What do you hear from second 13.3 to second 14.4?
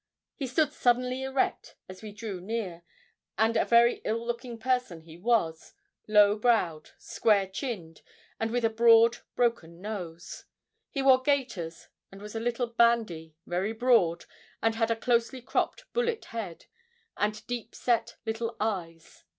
very broad,